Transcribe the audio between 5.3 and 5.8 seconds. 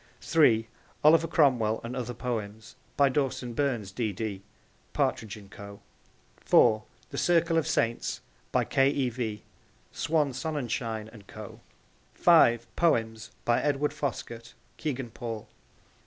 and Co.)